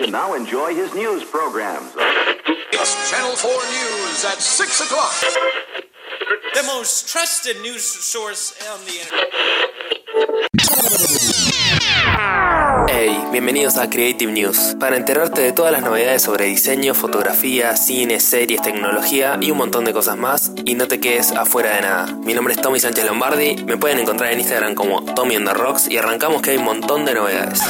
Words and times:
Now 0.00 0.34
enjoy 0.34 0.74
his 0.74 0.94
news 0.94 1.24
programs. 1.24 1.90
It's 2.70 3.10
Channel 3.10 3.34
4 3.34 3.50
News 3.50 4.24
at 4.26 4.38
6 4.38 4.80
o'clock. 4.82 5.14
The 6.54 6.62
most 6.64 7.08
trusted 7.08 7.62
news 7.62 7.82
source 7.82 8.52
on 8.70 8.84
the 8.84 9.00
internet. 9.00 9.24
Hey, 12.90 13.18
bienvenidos 13.32 13.78
a 13.78 13.88
Creative 13.88 14.30
News, 14.30 14.76
para 14.78 14.98
enterarte 14.98 15.40
de 15.40 15.52
todas 15.52 15.72
las 15.72 15.82
novedades 15.82 16.22
sobre 16.22 16.44
diseño, 16.44 16.92
fotografía, 16.92 17.74
cine, 17.76 18.20
series, 18.20 18.60
tecnología 18.60 19.38
y 19.40 19.50
un 19.50 19.56
montón 19.56 19.86
de 19.86 19.94
cosas 19.94 20.18
más, 20.18 20.52
y 20.66 20.74
no 20.74 20.88
te 20.88 21.00
quedes 21.00 21.32
afuera 21.32 21.74
de 21.74 21.80
nada. 21.80 22.06
Mi 22.22 22.34
nombre 22.34 22.52
es 22.52 22.60
Tommy 22.60 22.80
Sánchez 22.80 23.06
Lombardi, 23.06 23.64
me 23.64 23.78
pueden 23.78 23.98
encontrar 23.98 24.30
en 24.32 24.40
Instagram 24.40 24.74
como 24.74 25.14
Tommy 25.14 25.36
on 25.36 25.46
the 25.46 25.54
Rocks 25.54 25.88
y 25.88 25.96
arrancamos 25.96 26.42
que 26.42 26.50
hay 26.50 26.58
un 26.58 26.64
montón 26.64 27.06
de 27.06 27.14
novedades. 27.14 27.62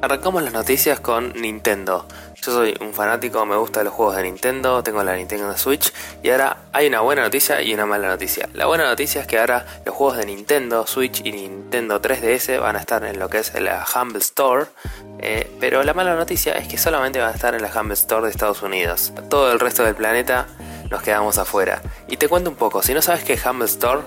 Arrancamos 0.00 0.42
las 0.42 0.52
noticias 0.52 1.00
con 1.00 1.32
Nintendo. 1.32 2.06
Yo 2.40 2.52
soy 2.52 2.74
un 2.80 2.94
fanático, 2.94 3.44
me 3.44 3.56
gustan 3.56 3.84
los 3.84 3.92
juegos 3.92 4.14
de 4.16 4.22
Nintendo, 4.22 4.82
tengo 4.82 5.02
la 5.02 5.16
Nintendo 5.16 5.58
Switch 5.58 5.92
y 6.22 6.30
ahora 6.30 6.56
hay 6.72 6.86
una 6.86 7.00
buena 7.00 7.22
noticia 7.22 7.60
y 7.60 7.74
una 7.74 7.84
mala 7.84 8.08
noticia. 8.08 8.48
La 8.54 8.66
buena 8.66 8.84
noticia 8.84 9.22
es 9.22 9.26
que 9.26 9.38
ahora 9.38 9.66
los 9.84 9.94
juegos 9.94 10.18
de 10.18 10.26
Nintendo 10.26 10.86
Switch 10.86 11.20
y 11.24 11.32
Nintendo 11.32 12.00
3DS 12.00 12.60
van 12.60 12.76
a 12.76 12.78
estar 12.78 13.04
en 13.04 13.18
lo 13.18 13.28
que 13.28 13.38
es 13.38 13.52
la 13.60 13.84
Humble 13.94 14.20
Store, 14.20 14.66
eh, 15.18 15.50
pero 15.58 15.82
la 15.82 15.94
mala 15.94 16.14
noticia 16.14 16.52
es 16.52 16.68
que 16.68 16.78
solamente 16.78 17.18
van 17.18 17.32
a 17.32 17.34
estar 17.34 17.56
en 17.56 17.62
la 17.62 17.68
Humble 17.68 17.94
Store 17.94 18.24
de 18.24 18.30
Estados 18.30 18.62
Unidos. 18.62 19.12
Todo 19.28 19.50
el 19.50 19.58
resto 19.58 19.82
del 19.82 19.96
planeta 19.96 20.46
nos 20.90 21.02
quedamos 21.02 21.38
afuera. 21.38 21.82
Y 22.06 22.16
te 22.16 22.28
cuento 22.28 22.50
un 22.50 22.56
poco, 22.56 22.82
si 22.82 22.94
no 22.94 23.02
sabes 23.02 23.24
qué 23.24 23.32
es 23.32 23.44
Humble 23.44 23.66
Store, 23.66 24.02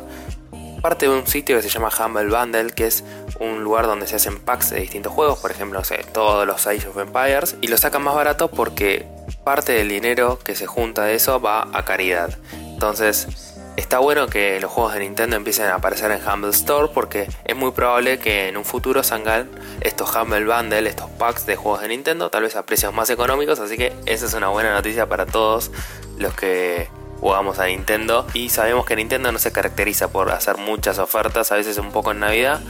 parte 0.81 1.07
de 1.07 1.11
un 1.11 1.27
sitio 1.27 1.55
que 1.55 1.61
se 1.61 1.69
llama 1.69 1.89
Humble 1.89 2.25
Bundle, 2.25 2.71
que 2.71 2.87
es 2.87 3.03
un 3.41 3.63
lugar 3.63 3.87
donde 3.87 4.07
se 4.07 4.15
hacen 4.15 4.39
packs 4.39 4.69
de 4.69 4.79
distintos 4.79 5.11
juegos, 5.11 5.39
por 5.39 5.51
ejemplo, 5.51 5.81
todos 6.13 6.45
los 6.45 6.67
Age 6.67 6.87
of 6.87 6.97
Empires, 6.97 7.55
y 7.61 7.67
lo 7.67 7.77
sacan 7.77 8.03
más 8.03 8.13
barato 8.13 8.49
porque 8.49 9.07
parte 9.43 9.73
del 9.73 9.89
dinero 9.89 10.39
que 10.39 10.55
se 10.55 10.67
junta 10.67 11.03
de 11.05 11.15
eso 11.15 11.41
va 11.41 11.67
a 11.73 11.83
caridad. 11.83 12.37
Entonces, 12.53 13.57
está 13.77 13.97
bueno 13.97 14.27
que 14.27 14.59
los 14.59 14.69
juegos 14.69 14.93
de 14.93 14.99
Nintendo 14.99 15.35
empiecen 15.35 15.65
a 15.65 15.75
aparecer 15.75 16.11
en 16.11 16.21
Humble 16.27 16.51
Store 16.51 16.89
porque 16.93 17.27
es 17.43 17.55
muy 17.55 17.71
probable 17.71 18.19
que 18.19 18.47
en 18.47 18.57
un 18.57 18.65
futuro 18.65 19.01
salgan 19.01 19.49
estos 19.81 20.15
Humble 20.15 20.45
Bundle, 20.45 20.87
estos 20.87 21.09
packs 21.09 21.47
de 21.47 21.55
juegos 21.55 21.81
de 21.81 21.87
Nintendo, 21.87 22.29
tal 22.29 22.43
vez 22.43 22.55
a 22.55 22.63
precios 22.63 22.93
más 22.93 23.09
económicos, 23.09 23.59
así 23.59 23.75
que 23.75 23.91
esa 24.05 24.27
es 24.27 24.33
una 24.35 24.49
buena 24.49 24.71
noticia 24.73 25.07
para 25.07 25.25
todos 25.25 25.71
los 26.19 26.35
que 26.35 26.89
jugamos 27.19 27.59
a 27.59 27.67
Nintendo 27.67 28.25
y 28.33 28.49
sabemos 28.49 28.85
que 28.85 28.95
Nintendo 28.95 29.31
no 29.31 29.39
se 29.39 29.51
caracteriza 29.51 30.11
por 30.11 30.31
hacer 30.31 30.57
muchas 30.57 30.99
ofertas, 30.99 31.51
a 31.51 31.55
veces 31.55 31.77
un 31.77 31.91
poco 31.91 32.11
en 32.11 32.19
Navidad. 32.19 32.61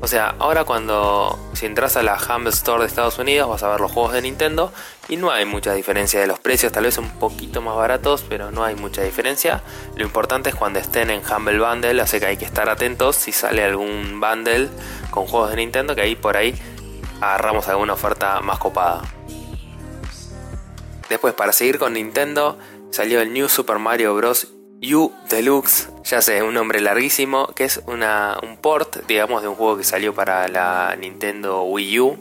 O 0.00 0.08
sea, 0.08 0.34
ahora 0.38 0.64
cuando 0.64 1.38
si 1.54 1.64
entras 1.64 1.96
a 1.96 2.02
la 2.02 2.16
Humble 2.16 2.50
Store 2.50 2.82
de 2.82 2.86
Estados 2.86 3.18
Unidos 3.18 3.48
vas 3.48 3.62
a 3.62 3.68
ver 3.68 3.80
los 3.80 3.90
juegos 3.90 4.12
de 4.12 4.22
Nintendo 4.22 4.72
y 5.08 5.16
no 5.16 5.30
hay 5.30 5.46
mucha 5.46 5.72
diferencia 5.72 6.20
de 6.20 6.26
los 6.26 6.38
precios, 6.38 6.70
tal 6.70 6.84
vez 6.84 6.98
un 6.98 7.10
poquito 7.18 7.62
más 7.62 7.76
baratos, 7.76 8.24
pero 8.28 8.50
no 8.50 8.62
hay 8.62 8.74
mucha 8.74 9.02
diferencia. 9.02 9.62
Lo 9.96 10.04
importante 10.04 10.50
es 10.50 10.54
cuando 10.54 10.78
estén 10.78 11.10
en 11.10 11.22
Humble 11.24 11.58
Bundle, 11.58 12.00
así 12.02 12.20
que 12.20 12.26
hay 12.26 12.36
que 12.36 12.44
estar 12.44 12.68
atentos 12.68 13.16
si 13.16 13.32
sale 13.32 13.64
algún 13.64 14.20
bundle 14.20 14.68
con 15.10 15.26
juegos 15.26 15.50
de 15.50 15.56
Nintendo, 15.56 15.94
que 15.94 16.02
ahí 16.02 16.14
por 16.14 16.36
ahí 16.36 16.54
agarramos 17.20 17.66
alguna 17.68 17.94
oferta 17.94 18.40
más 18.42 18.58
copada. 18.58 19.02
Después, 21.08 21.34
para 21.34 21.52
seguir 21.52 21.78
con 21.78 21.94
Nintendo, 21.94 22.58
salió 22.90 23.20
el 23.20 23.32
New 23.32 23.48
Super 23.48 23.78
Mario 23.78 24.14
Bros. 24.14 24.48
U 24.94 25.12
Deluxe, 25.28 25.88
ya 26.04 26.22
sé, 26.22 26.42
un 26.42 26.54
nombre 26.54 26.80
larguísimo, 26.80 27.48
que 27.48 27.64
es 27.64 27.82
un 27.86 28.56
port, 28.60 29.06
digamos, 29.06 29.42
de 29.42 29.48
un 29.48 29.54
juego 29.54 29.76
que 29.76 29.84
salió 29.84 30.14
para 30.14 30.48
la 30.48 30.96
Nintendo 30.98 31.62
Wii 31.64 32.00
U 32.00 32.18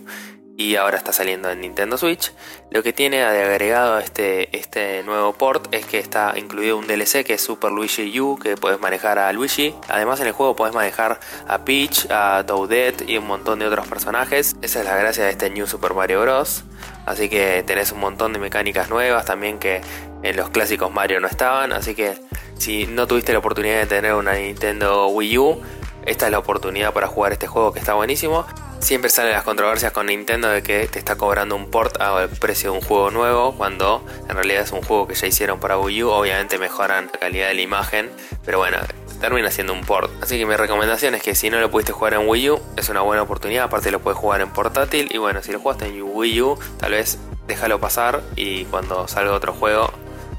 y 0.57 0.75
ahora 0.75 0.97
está 0.97 1.11
saliendo 1.11 1.49
en 1.49 1.61
Nintendo 1.61 1.97
Switch. 1.97 2.31
Lo 2.71 2.81
que 2.81 2.93
tiene 2.93 3.17
de 3.17 3.43
agregado 3.43 3.99
este, 3.99 4.55
este 4.57 5.03
nuevo 5.03 5.33
port 5.33 5.73
es 5.73 5.85
que 5.85 5.99
está 5.99 6.33
incluido 6.37 6.77
un 6.77 6.87
DLC 6.87 7.25
que 7.25 7.33
es 7.33 7.41
Super 7.41 7.71
Luigi 7.71 8.19
U, 8.19 8.37
que 8.41 8.55
puedes 8.55 8.79
manejar 8.79 9.19
a 9.19 9.31
Luigi. 9.33 9.75
Además 9.89 10.19
en 10.21 10.27
el 10.27 10.33
juego 10.33 10.55
puedes 10.55 10.73
manejar 10.73 11.19
a 11.47 11.65
Peach, 11.65 12.07
a 12.09 12.43
Toadette 12.45 13.07
y 13.07 13.17
un 13.17 13.27
montón 13.27 13.59
de 13.59 13.67
otros 13.67 13.87
personajes. 13.87 14.55
Esa 14.61 14.79
es 14.79 14.85
la 14.85 14.95
gracia 14.95 15.25
de 15.25 15.31
este 15.31 15.49
New 15.49 15.67
Super 15.67 15.93
Mario 15.93 16.21
Bros. 16.21 16.63
Así 17.05 17.29
que 17.29 17.63
tenés 17.63 17.91
un 17.91 17.99
montón 17.99 18.33
de 18.33 18.39
mecánicas 18.39 18.89
nuevas 18.89 19.25
también 19.25 19.59
que 19.59 19.81
en 20.23 20.35
los 20.35 20.49
clásicos 20.49 20.91
Mario 20.91 21.19
no 21.19 21.27
estaban. 21.27 21.71
Así 21.71 21.95
que 21.95 22.17
si 22.57 22.87
no 22.87 23.07
tuviste 23.07 23.33
la 23.33 23.39
oportunidad 23.39 23.79
de 23.79 23.85
tener 23.85 24.13
una 24.13 24.33
Nintendo 24.33 25.07
Wii 25.07 25.37
U, 25.37 25.61
esta 26.05 26.25
es 26.25 26.31
la 26.31 26.39
oportunidad 26.39 26.93
para 26.93 27.07
jugar 27.07 27.33
este 27.33 27.47
juego 27.47 27.71
que 27.71 27.79
está 27.79 27.93
buenísimo. 27.93 28.45
Siempre 28.79 29.09
salen 29.09 29.31
las 29.31 29.43
controversias 29.43 29.91
con 29.91 30.05
Nintendo 30.05 30.47
de 30.47 30.61
que 30.61 30.87
te 30.87 30.99
está 30.99 31.15
cobrando 31.15 31.55
un 31.55 31.71
port 31.71 31.99
al 31.99 32.29
precio 32.29 32.71
de 32.71 32.77
un 32.77 32.83
juego 32.83 33.09
nuevo, 33.09 33.55
cuando 33.55 34.05
en 34.29 34.35
realidad 34.35 34.61
es 34.61 34.71
un 34.71 34.83
juego 34.83 35.07
que 35.07 35.15
ya 35.15 35.25
hicieron 35.25 35.59
para 35.59 35.79
Wii 35.79 36.03
U. 36.03 36.09
Obviamente 36.09 36.59
mejoran 36.59 37.09
la 37.11 37.19
calidad 37.19 37.47
de 37.47 37.55
la 37.55 37.61
imagen, 37.61 38.11
pero 38.43 38.59
bueno, 38.59 38.77
termina 39.19 39.49
siendo 39.49 39.73
un 39.73 39.81
port. 39.81 40.11
Así 40.21 40.37
que 40.37 40.45
mi 40.45 40.55
recomendación 40.55 41.15
es 41.15 41.23
que 41.23 41.33
si 41.33 41.49
no 41.49 41.59
lo 41.59 41.71
pudiste 41.71 41.93
jugar 41.93 42.13
en 42.13 42.27
Wii 42.27 42.51
U, 42.51 42.61
es 42.77 42.89
una 42.89 43.01
buena 43.01 43.23
oportunidad. 43.23 43.65
Aparte 43.65 43.89
lo 43.89 44.01
puedes 44.01 44.19
jugar 44.19 44.41
en 44.41 44.51
portátil. 44.51 45.09
Y 45.11 45.17
bueno, 45.17 45.41
si 45.41 45.51
lo 45.51 45.59
jugaste 45.59 45.87
en 45.87 46.03
Wii 46.03 46.41
U, 46.41 46.59
tal 46.77 46.91
vez 46.91 47.17
déjalo 47.47 47.79
pasar 47.79 48.21
y 48.35 48.65
cuando 48.65 49.07
salga 49.07 49.33
otro 49.33 49.53
juego, 49.53 49.91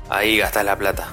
ahí 0.09 0.39
gastas 0.39 0.65
la 0.65 0.77
plata. 0.77 1.13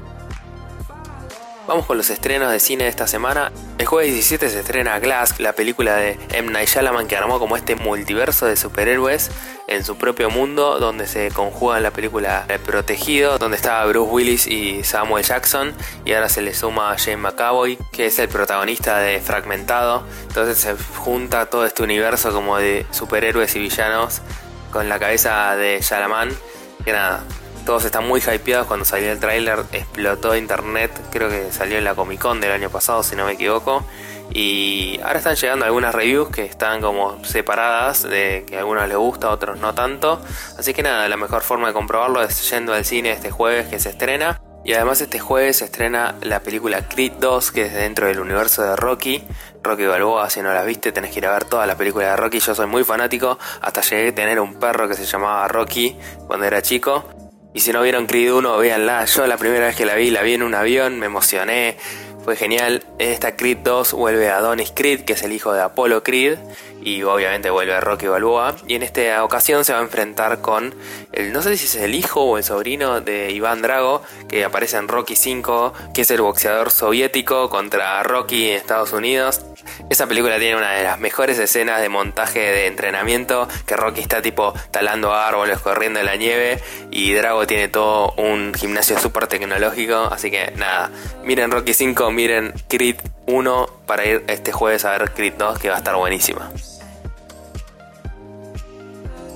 Vamos 1.65 1.85
con 1.85 1.95
los 1.95 2.09
estrenos 2.09 2.51
de 2.51 2.59
cine 2.59 2.83
de 2.83 2.89
esta 2.89 3.07
semana. 3.07 3.49
El 3.77 3.85
jueves 3.85 4.11
17 4.11 4.49
se 4.49 4.59
estrena 4.59 4.99
Glass, 4.99 5.39
la 5.39 5.53
película 5.53 5.95
de 5.95 6.19
M. 6.33 6.51
Night 6.51 6.67
Shyamalan 6.67 7.07
que 7.07 7.15
armó 7.15 7.39
como 7.39 7.55
este 7.55 7.77
multiverso 7.77 8.45
de 8.47 8.57
superhéroes 8.57 9.31
en 9.67 9.85
su 9.85 9.95
propio 9.95 10.29
mundo, 10.29 10.77
donde 10.79 11.07
se 11.07 11.31
conjuga 11.31 11.79
la 11.79 11.91
película 11.91 12.43
El 12.49 12.59
Protegido, 12.59 13.37
donde 13.37 13.55
estaba 13.55 13.85
Bruce 13.85 14.11
Willis 14.11 14.47
y 14.47 14.83
Samuel 14.83 15.23
Jackson, 15.23 15.73
y 16.03 16.11
ahora 16.11 16.27
se 16.27 16.41
le 16.41 16.53
suma 16.53 16.97
James 16.97 17.19
McAvoy, 17.19 17.77
que 17.93 18.07
es 18.07 18.19
el 18.19 18.27
protagonista 18.27 18.97
de 18.97 19.21
Fragmentado. 19.21 20.03
Entonces 20.27 20.57
se 20.57 20.75
junta 20.97 21.45
todo 21.45 21.65
este 21.65 21.81
universo 21.81 22.33
como 22.33 22.57
de 22.57 22.85
superhéroes 22.91 23.55
y 23.55 23.59
villanos 23.59 24.21
con 24.69 24.89
la 24.89 24.99
cabeza 24.99 25.55
de 25.55 25.79
Shyamalan. 25.81 26.35
Que 26.83 26.91
nada, 26.91 27.23
todos 27.65 27.85
están 27.85 28.07
muy 28.07 28.21
hypeados 28.21 28.67
cuando 28.67 28.85
salió 28.85 29.11
el 29.11 29.19
tráiler, 29.19 29.59
explotó 29.71 30.35
internet, 30.35 30.91
creo 31.11 31.29
que 31.29 31.51
salió 31.51 31.77
en 31.77 31.83
la 31.83 31.95
Comic 31.95 32.19
Con 32.19 32.41
del 32.41 32.51
año 32.51 32.69
pasado 32.69 33.03
si 33.03 33.15
no 33.15 33.25
me 33.25 33.33
equivoco. 33.33 33.85
Y 34.31 34.99
ahora 35.03 35.19
están 35.19 35.35
llegando 35.35 35.65
algunas 35.65 35.93
reviews 35.93 36.29
que 36.29 36.43
están 36.43 36.81
como 36.81 37.23
separadas, 37.23 38.03
de 38.03 38.45
que 38.47 38.55
a 38.55 38.59
algunos 38.59 38.87
les 38.87 38.97
gusta, 38.97 39.27
a 39.27 39.31
otros 39.31 39.59
no 39.59 39.75
tanto. 39.75 40.21
Así 40.57 40.73
que 40.73 40.81
nada, 40.81 41.07
la 41.07 41.17
mejor 41.17 41.43
forma 41.43 41.67
de 41.67 41.73
comprobarlo 41.73 42.23
es 42.23 42.49
yendo 42.49 42.73
al 42.73 42.85
cine 42.85 43.11
este 43.11 43.29
jueves 43.29 43.67
que 43.67 43.79
se 43.79 43.89
estrena. 43.89 44.41
Y 44.65 44.73
además 44.73 45.01
este 45.01 45.19
jueves 45.19 45.57
se 45.57 45.65
estrena 45.65 46.15
la 46.21 46.39
película 46.39 46.87
Creed 46.87 47.13
2, 47.19 47.51
que 47.51 47.65
es 47.65 47.73
dentro 47.73 48.07
del 48.07 48.21
universo 48.21 48.63
de 48.63 48.77
Rocky. 48.77 49.21
Rocky 49.61 49.85
Balboa, 49.85 50.29
si 50.29 50.41
no 50.41 50.53
la 50.53 50.63
viste, 50.63 50.93
tenés 50.93 51.11
que 51.11 51.19
ir 51.19 51.27
a 51.27 51.33
ver 51.33 51.43
toda 51.43 51.67
la 51.67 51.75
película 51.75 52.05
de 52.05 52.15
Rocky. 52.15 52.39
Yo 52.39 52.55
soy 52.55 52.67
muy 52.67 52.85
fanático, 52.85 53.37
hasta 53.61 53.81
llegué 53.81 54.09
a 54.09 54.15
tener 54.15 54.39
un 54.39 54.55
perro 54.55 54.87
que 54.87 54.93
se 54.93 55.05
llamaba 55.05 55.45
Rocky 55.49 55.97
cuando 56.27 56.45
era 56.45 56.61
chico. 56.61 57.03
Y 57.53 57.59
si 57.59 57.71
no 57.71 57.81
vieron 57.83 58.07
Creed 58.07 58.33
1, 58.33 58.57
véanla. 58.57 59.05
Yo 59.05 59.27
la 59.27 59.37
primera 59.37 59.67
vez 59.67 59.75
que 59.75 59.85
la 59.85 59.95
vi, 59.95 60.09
la 60.09 60.23
vi 60.23 60.33
en 60.33 60.43
un 60.43 60.55
avión, 60.55 60.99
me 60.99 61.05
emocioné. 61.05 61.77
Fue 62.23 62.35
genial. 62.35 62.83
En 62.99 63.11
esta 63.11 63.35
Creed 63.35 63.57
2 63.57 63.93
vuelve 63.93 64.29
a 64.29 64.37
Adonis 64.37 64.71
Creed, 64.73 65.01
que 65.01 65.13
es 65.13 65.23
el 65.23 65.33
hijo 65.33 65.53
de 65.53 65.61
Apollo 65.61 66.03
Creed. 66.03 66.39
Y 66.81 67.03
obviamente 67.03 67.49
vuelve 67.49 67.75
a 67.75 67.81
Rocky 67.81 68.07
Balboa. 68.07 68.55
Y 68.67 68.75
en 68.75 68.81
esta 68.81 69.23
ocasión 69.23 69.65
se 69.65 69.73
va 69.73 69.79
a 69.79 69.83
enfrentar 69.83 70.41
con 70.41 70.73
el, 71.11 71.31
no 71.31 71.41
sé 71.43 71.55
si 71.57 71.65
es 71.65 71.75
el 71.75 71.93
hijo 71.93 72.21
o 72.21 72.37
el 72.37 72.43
sobrino 72.43 73.01
de 73.01 73.31
Iván 73.31 73.61
Drago, 73.61 74.01
que 74.29 74.45
aparece 74.45 74.77
en 74.77 74.87
Rocky 74.87 75.15
5, 75.15 75.73
que 75.93 76.01
es 76.01 76.11
el 76.11 76.21
boxeador 76.21 76.71
soviético 76.71 77.49
contra 77.49 78.01
Rocky 78.03 78.49
en 78.49 78.55
Estados 78.55 78.93
Unidos. 78.93 79.41
Esa 79.89 80.07
película 80.07 80.37
tiene 80.39 80.55
una 80.55 80.71
de 80.71 80.83
las 80.83 80.99
mejores 80.99 81.39
escenas 81.39 81.81
de 81.81 81.89
montaje 81.89 82.39
de 82.39 82.67
entrenamiento, 82.67 83.47
que 83.65 83.75
Rocky 83.75 84.01
está 84.01 84.21
tipo 84.21 84.53
talando 84.71 85.13
árboles, 85.13 85.59
corriendo 85.59 85.99
en 85.99 86.05
la 86.05 86.15
nieve, 86.15 86.61
y 86.91 87.13
Drago 87.13 87.47
tiene 87.47 87.67
todo 87.67 88.13
un 88.17 88.53
gimnasio 88.53 88.99
súper 88.99 89.27
tecnológico, 89.27 89.95
así 90.11 90.31
que 90.31 90.51
nada, 90.55 90.91
miren 91.23 91.51
Rocky 91.51 91.73
5, 91.73 92.11
miren 92.11 92.53
Creed 92.67 92.97
1 93.27 93.69
para 93.85 94.05
ir 94.05 94.23
este 94.27 94.51
jueves 94.51 94.85
a 94.85 94.91
ver 94.91 95.11
Creed 95.11 95.33
2, 95.37 95.59
que 95.59 95.69
va 95.69 95.75
a 95.75 95.79
estar 95.79 95.95
buenísima. 95.95 96.51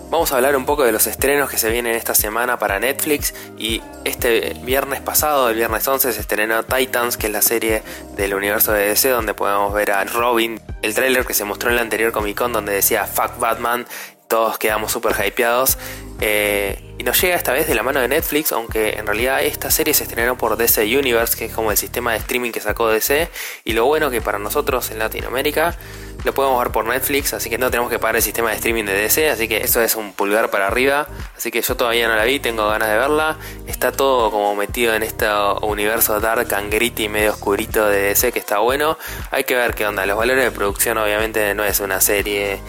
Vamos 0.10 0.32
a 0.32 0.38
hablar 0.38 0.56
un 0.56 0.66
poco 0.66 0.86
de 0.86 0.94
los 0.94 1.06
estrenos 1.06 1.50
que 1.50 1.58
se 1.58 1.70
vienen 1.70 1.94
esta 1.94 2.16
semana 2.16 2.58
para 2.58 2.80
Netflix 2.80 3.34
y 3.58 3.82
este 4.06 4.56
viernes 4.64 5.02
pasado, 5.02 5.50
el 5.50 5.58
viernes 5.58 5.86
11, 5.86 6.14
se 6.14 6.22
estrenó 6.22 6.64
Titans, 6.64 7.18
que 7.18 7.28
es 7.28 7.34
la 7.34 7.42
serie 7.42 7.84
del 8.16 8.34
universo 8.34 8.72
de 8.72 8.88
DC 8.88 9.10
donde 9.10 9.34
podemos 9.34 9.74
ver 9.74 9.92
a 9.92 10.06
Robin, 10.06 10.62
el 10.82 10.94
tráiler 10.96 11.26
que 11.26 11.34
se 11.34 11.44
mostró 11.44 11.72
en 11.72 11.76
la 11.76 11.82
anterior 11.82 12.14
Comic 12.14 12.38
Con 12.38 12.54
donde 12.54 12.72
decía 12.72 13.04
Fuck 13.04 13.38
Batman, 13.38 13.86
todos 14.30 14.58
quedamos 14.58 14.94
súper 14.94 15.14
hypeados. 15.26 15.78
Eh, 16.22 16.96
y 16.98 17.04
nos 17.04 17.22
llega 17.22 17.36
esta 17.36 17.52
vez 17.52 17.68
de 17.68 17.76
la 17.76 17.84
mano 17.84 18.00
de 18.00 18.08
Netflix, 18.08 18.54
aunque 18.54 18.92
en 18.98 19.06
realidad 19.06 19.44
esta 19.44 19.70
serie 19.72 19.94
se 19.94 20.04
estrenó 20.04 20.38
por 20.38 20.56
DC 20.56 20.84
Universe, 20.98 21.38
que 21.38 21.46
es 21.46 21.54
como 21.54 21.72
el 21.72 21.78
sistema 21.78 22.14
de 22.14 22.20
streaming 22.20 22.52
que 22.52 22.62
sacó 22.62 22.88
DC. 22.88 23.30
Y 23.66 23.74
lo 23.74 23.86
bueno 23.86 24.10
que 24.10 24.22
para 24.22 24.40
nosotros 24.40 24.90
en 24.90 25.00
Latinoamérica 25.00 25.78
lo 26.24 26.34
podemos 26.34 26.60
ver 26.64 26.72
por 26.72 26.86
Netflix, 26.86 27.34
así 27.34 27.50
que 27.50 27.58
no 27.58 27.70
tenemos 27.70 27.90
que 27.90 28.00
pagar 28.00 28.16
el 28.18 28.22
sistema 28.22 28.50
de 28.50 28.56
streaming 28.56 28.86
de 28.86 28.94
DC, 28.94 29.30
así 29.30 29.48
que 29.48 29.58
eso 29.58 29.82
es 29.82 29.96
un 29.96 30.14
pulgar 30.14 30.50
para 30.50 30.68
arriba, 30.68 31.08
así 31.36 31.52
que 31.52 31.62
yo 31.62 31.76
todavía 31.76 32.08
no 32.08 32.16
la 32.16 32.24
vi, 32.24 32.40
tengo 32.40 32.68
ganas 32.68 32.90
de 32.90 32.98
verla, 32.98 33.38
está 33.68 33.92
todo 33.92 34.32
como 34.32 34.56
metido 34.56 34.94
en 34.96 35.04
este 35.04 35.28
universo 35.62 36.20
dark 36.20 36.54
and 36.54 36.72
gritty 36.72 37.10
medio 37.10 37.32
oscurito 37.32 37.88
de 37.88 38.02
DC 38.02 38.32
que 38.32 38.40
está 38.40 38.60
bueno, 38.60 38.98
hay 39.32 39.44
que 39.44 39.56
ver 39.56 39.76
qué 39.76 39.86
onda, 39.86 40.06
los 40.06 40.18
valores 40.18 40.44
de 40.44 40.52
producción 40.52 40.98
obviamente 40.98 41.54
no 41.54 41.64
es 41.64 41.80
una 41.80 42.02
serie 42.02 42.60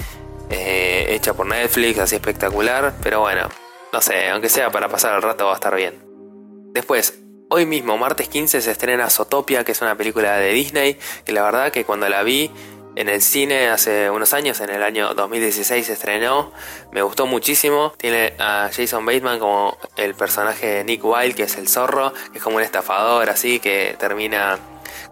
eh, 0.51 1.07
hecha 1.11 1.35
por 1.35 1.47
Netflix, 1.47 1.99
así 1.99 2.17
espectacular, 2.17 2.95
pero 3.03 3.21
bueno, 3.21 3.49
no 3.93 4.01
sé, 4.01 4.29
aunque 4.29 4.49
sea 4.49 4.71
para 4.71 4.89
pasar 4.89 5.15
el 5.15 5.23
rato 5.23 5.47
va 5.47 5.53
a 5.53 5.55
estar 5.55 5.75
bien. 5.75 6.03
Después, 6.73 7.19
hoy 7.51 7.67
mismo, 7.67 7.97
martes 7.97 8.29
15, 8.29 8.61
se 8.61 8.71
estrena 8.71 9.11
Zootopia, 9.11 9.65
que 9.65 9.73
es 9.73 9.81
una 9.81 9.97
película 9.97 10.37
de 10.37 10.53
Disney, 10.53 10.99
que 11.25 11.33
la 11.33 11.43
verdad 11.43 11.73
que 11.73 11.85
cuando 11.85 12.09
la 12.09 12.23
vi 12.23 12.51
en 12.99 13.09
el 13.09 13.23
cine 13.23 13.69
hace 13.69 14.11
unos 14.11 14.35
años, 14.35 14.61
en 14.61 14.71
el 14.71 14.83
año 14.83 15.15
2016 15.15 15.87
se 15.87 15.93
estrenó, 15.93 16.51
me 16.91 17.01
gustó 17.03 17.27
muchísimo. 17.27 17.93
Tiene 17.97 18.35
a 18.41 18.71
Jason 18.77 19.07
Bateman 19.07 19.39
como 19.39 19.79
el 19.97 20.17
personaje 20.17 20.83
Nick 20.83 21.05
Wilde, 21.05 21.35
que 21.35 21.45
es 21.45 21.57
el 21.59 21.69
zorro, 21.69 22.13
que 22.33 22.39
es 22.39 22.43
como 22.43 22.57
un 22.57 22.63
estafador 22.63 23.31
así, 23.31 23.61
que 23.61 23.95
termina 24.01 24.59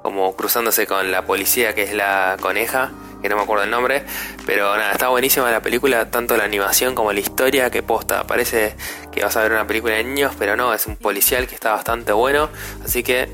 como 0.03 0.35
cruzándose 0.35 0.85
con 0.89 1.13
la 1.13 1.27
policía, 1.27 1.77
que 1.77 1.85
es 1.85 1.93
la 1.93 2.37
coneja 2.41 2.91
que 3.23 3.29
no 3.29 3.37
me 3.37 3.43
acuerdo 3.43 3.65
el 3.65 3.71
nombre, 3.71 4.05
pero 4.45 4.77
nada, 4.77 4.93
está 4.93 5.09
buenísima 5.09 5.51
la 5.51 5.63
película, 5.63 6.11
tanto 6.11 6.37
la 6.37 6.45
animación 6.45 6.95
como 6.95 7.13
la 7.13 7.21
historia, 7.21 7.71
que 7.71 7.83
posta, 7.83 8.27
parece 8.27 8.77
que 9.11 9.23
vas 9.23 9.37
a 9.37 9.43
ver 9.43 9.53
una 9.53 9.67
película 9.67 9.95
de 9.95 10.05
niños, 10.05 10.35
pero 10.39 10.55
no, 10.55 10.75
es 10.75 10.87
un 10.87 10.97
policial 10.97 11.47
que 11.47 11.55
está 11.55 11.73
bastante 11.73 12.13
bueno, 12.13 12.51
así 12.85 13.03
que 13.03 13.29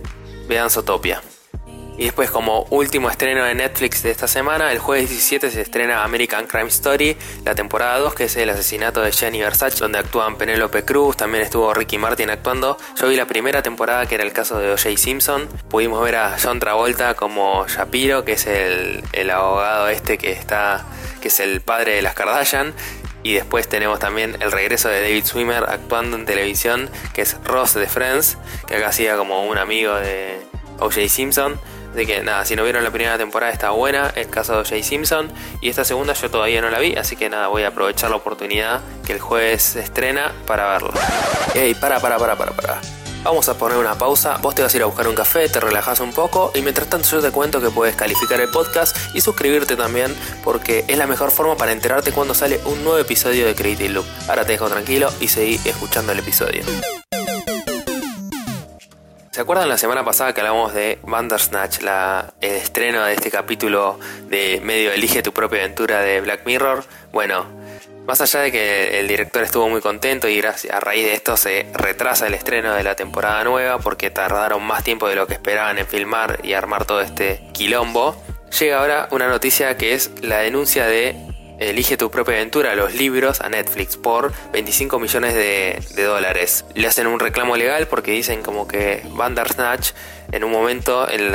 vean 0.46 0.70
Zootopia. 0.70 1.20
Y 1.98 2.04
después 2.04 2.30
como 2.30 2.66
último 2.70 3.10
estreno 3.10 3.44
de 3.44 3.54
Netflix 3.54 4.02
de 4.02 4.10
esta 4.10 4.26
semana, 4.26 4.72
el 4.72 4.78
jueves 4.78 5.10
17 5.10 5.50
se 5.50 5.60
estrena 5.60 6.04
American 6.04 6.46
Crime 6.46 6.68
Story, 6.68 7.16
la 7.44 7.54
temporada 7.54 7.98
2, 7.98 8.14
que 8.14 8.24
es 8.24 8.36
el 8.36 8.48
asesinato 8.50 9.02
de 9.02 9.12
Jenny 9.12 9.40
Versace, 9.40 9.78
donde 9.78 9.98
actúan 9.98 10.36
Penélope 10.36 10.84
Cruz, 10.84 11.16
también 11.16 11.44
estuvo 11.44 11.72
Ricky 11.74 11.98
Martin 11.98 12.30
actuando. 12.30 12.78
Yo 13.00 13.08
vi 13.08 13.16
la 13.16 13.26
primera 13.26 13.62
temporada, 13.62 14.06
que 14.06 14.14
era 14.14 14.24
el 14.24 14.32
caso 14.32 14.58
de 14.58 14.70
O.J. 14.72 14.96
Simpson. 14.96 15.48
Pudimos 15.68 16.02
ver 16.02 16.16
a 16.16 16.36
John 16.42 16.58
Travolta 16.60 17.14
como 17.14 17.66
Shapiro, 17.68 18.24
que 18.24 18.32
es 18.32 18.46
el, 18.46 19.02
el 19.12 19.30
abogado 19.30 19.88
este 19.88 20.18
que 20.18 20.32
está 20.32 20.86
que 21.20 21.28
es 21.28 21.40
el 21.40 21.60
padre 21.60 21.94
de 21.94 22.02
las 22.02 22.14
Kardashian. 22.14 22.74
Y 23.22 23.34
después 23.34 23.68
tenemos 23.68 24.00
también 24.00 24.36
el 24.40 24.50
regreso 24.50 24.88
de 24.88 25.00
David 25.00 25.24
Swimmer 25.24 25.64
actuando 25.64 26.16
en 26.16 26.26
televisión, 26.26 26.90
que 27.14 27.22
es 27.22 27.36
Ross 27.44 27.74
de 27.74 27.86
Friends, 27.86 28.36
que 28.66 28.76
acá 28.76 28.88
hacía 28.88 29.16
como 29.16 29.44
un 29.44 29.58
amigo 29.58 29.94
de 29.94 30.40
O.J. 30.80 31.08
Simpson. 31.08 31.60
Así 31.92 32.06
que 32.06 32.22
nada, 32.22 32.44
si 32.44 32.56
no 32.56 32.64
vieron 32.64 32.84
la 32.84 32.90
primera 32.90 33.18
temporada 33.18 33.52
está 33.52 33.70
buena, 33.70 34.12
el 34.16 34.28
caso 34.28 34.58
de 34.58 34.68
Jay 34.68 34.82
Simpson. 34.82 35.30
Y 35.60 35.68
esta 35.68 35.84
segunda 35.84 36.14
yo 36.14 36.30
todavía 36.30 36.60
no 36.60 36.70
la 36.70 36.78
vi, 36.78 36.94
así 36.96 37.16
que 37.16 37.28
nada, 37.28 37.48
voy 37.48 37.64
a 37.64 37.68
aprovechar 37.68 38.10
la 38.10 38.16
oportunidad 38.16 38.80
que 39.04 39.12
el 39.12 39.20
jueves 39.20 39.62
se 39.62 39.80
estrena 39.80 40.32
para 40.46 40.68
verla. 40.70 40.92
Ey, 41.54 41.74
para, 41.74 42.00
para, 42.00 42.18
para, 42.18 42.36
para, 42.36 42.52
para. 42.52 42.80
Vamos 43.22 43.48
a 43.48 43.54
poner 43.56 43.78
una 43.78 43.94
pausa, 43.94 44.38
vos 44.38 44.54
te 44.54 44.62
vas 44.62 44.74
a 44.74 44.76
ir 44.76 44.82
a 44.82 44.86
buscar 44.86 45.06
un 45.06 45.14
café, 45.14 45.48
te 45.48 45.60
relajas 45.60 46.00
un 46.00 46.12
poco 46.12 46.50
y 46.56 46.62
mientras 46.62 46.88
tanto 46.88 47.08
yo 47.08 47.20
te 47.20 47.30
cuento 47.30 47.60
que 47.60 47.70
puedes 47.70 47.94
calificar 47.94 48.40
el 48.40 48.48
podcast 48.48 48.96
y 49.14 49.20
suscribirte 49.20 49.76
también 49.76 50.12
porque 50.42 50.84
es 50.88 50.98
la 50.98 51.06
mejor 51.06 51.30
forma 51.30 51.56
para 51.56 51.70
enterarte 51.70 52.10
cuando 52.10 52.34
sale 52.34 52.60
un 52.64 52.82
nuevo 52.82 52.98
episodio 52.98 53.46
de 53.46 53.54
Creative 53.54 53.90
Loop. 53.90 54.06
Ahora 54.28 54.44
te 54.44 54.52
dejo 54.52 54.68
tranquilo 54.68 55.08
y 55.20 55.28
seguí 55.28 55.60
escuchando 55.64 56.10
el 56.10 56.18
episodio. 56.18 56.64
¿Se 59.32 59.40
acuerdan 59.40 59.70
la 59.70 59.78
semana 59.78 60.04
pasada 60.04 60.34
que 60.34 60.42
hablamos 60.42 60.74
de 60.74 60.98
Bandersnatch, 61.04 61.80
la, 61.80 62.34
el 62.42 62.52
estreno 62.52 63.02
de 63.02 63.14
este 63.14 63.30
capítulo 63.30 63.98
de 64.28 64.60
medio 64.62 64.92
Elige 64.92 65.22
tu 65.22 65.32
propia 65.32 65.60
aventura 65.60 66.00
de 66.00 66.20
Black 66.20 66.44
Mirror? 66.44 66.84
Bueno, 67.12 67.46
más 68.06 68.20
allá 68.20 68.40
de 68.40 68.52
que 68.52 69.00
el 69.00 69.08
director 69.08 69.42
estuvo 69.42 69.70
muy 69.70 69.80
contento 69.80 70.28
y 70.28 70.38
a 70.40 70.80
raíz 70.80 71.06
de 71.06 71.14
esto 71.14 71.38
se 71.38 71.66
retrasa 71.72 72.26
el 72.26 72.34
estreno 72.34 72.74
de 72.74 72.82
la 72.82 72.94
temporada 72.94 73.42
nueva 73.42 73.78
porque 73.78 74.10
tardaron 74.10 74.62
más 74.64 74.84
tiempo 74.84 75.08
de 75.08 75.16
lo 75.16 75.26
que 75.26 75.32
esperaban 75.32 75.78
en 75.78 75.86
filmar 75.86 76.40
y 76.42 76.52
armar 76.52 76.84
todo 76.84 77.00
este 77.00 77.40
quilombo, 77.54 78.22
llega 78.60 78.80
ahora 78.80 79.08
una 79.12 79.28
noticia 79.28 79.78
que 79.78 79.94
es 79.94 80.10
la 80.20 80.40
denuncia 80.40 80.86
de 80.86 81.31
Elige 81.58 81.96
tu 81.96 82.10
propia 82.10 82.34
aventura, 82.34 82.74
los 82.74 82.94
libros 82.94 83.40
a 83.40 83.48
Netflix 83.48 83.96
por 83.96 84.32
25 84.52 84.98
millones 84.98 85.34
de, 85.34 85.80
dólares. 86.02 86.64
Le 86.74 86.88
hacen 86.88 87.06
un 87.06 87.20
reclamo 87.20 87.56
legal 87.56 87.86
porque 87.86 88.10
dicen 88.10 88.42
como 88.42 88.66
que 88.66 89.02
Bandersnatch 89.10 89.92
en 90.32 90.44
un 90.44 90.50
momento 90.50 91.08
en 91.08 91.34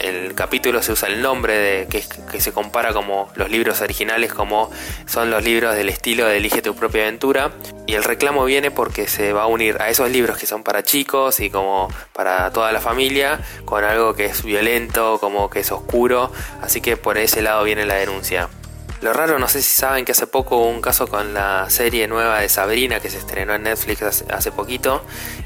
el 0.00 0.34
capítulo 0.34 0.82
se 0.82 0.92
usa 0.92 1.08
el 1.08 1.22
nombre 1.22 1.56
de 1.56 1.86
que, 1.86 2.04
que, 2.30 2.40
se 2.40 2.52
compara 2.52 2.92
como 2.92 3.30
los 3.36 3.50
libros 3.50 3.80
originales 3.80 4.32
como 4.32 4.70
son 5.06 5.30
los 5.30 5.44
libros 5.44 5.76
del 5.76 5.88
estilo 5.88 6.26
de 6.26 6.38
Elige 6.38 6.60
tu 6.60 6.74
propia 6.74 7.02
aventura 7.02 7.52
y 7.86 7.94
el 7.94 8.02
reclamo 8.04 8.44
viene 8.44 8.70
porque 8.70 9.06
se 9.06 9.32
va 9.32 9.44
a 9.44 9.46
unir 9.46 9.80
a 9.80 9.90
esos 9.90 10.10
libros 10.10 10.38
que 10.38 10.46
son 10.46 10.64
para 10.64 10.82
chicos 10.82 11.40
y 11.40 11.50
como 11.50 11.88
para 12.12 12.50
toda 12.50 12.72
la 12.72 12.80
familia 12.80 13.40
con 13.64 13.84
algo 13.84 14.14
que 14.14 14.26
es 14.26 14.42
violento 14.42 15.18
como 15.20 15.48
que 15.48 15.60
es 15.60 15.70
oscuro 15.70 16.32
así 16.62 16.80
que 16.80 16.96
por 16.96 17.18
ese 17.18 17.42
lado 17.42 17.64
viene 17.64 17.86
la 17.86 17.94
denuncia. 17.94 18.48
Lo 19.02 19.12
raro, 19.12 19.40
no 19.40 19.48
sé 19.48 19.62
si 19.62 19.72
saben 19.72 20.04
que 20.04 20.12
hace 20.12 20.28
poco 20.28 20.58
hubo 20.58 20.68
un 20.68 20.80
caso 20.80 21.08
con 21.08 21.34
la 21.34 21.68
serie 21.70 22.06
nueva 22.06 22.38
de 22.38 22.48
Sabrina 22.48 23.00
que 23.00 23.10
se 23.10 23.18
estrenó 23.18 23.52
en 23.52 23.64
Netflix 23.64 24.00
hace 24.30 24.52
poquito, 24.52 25.04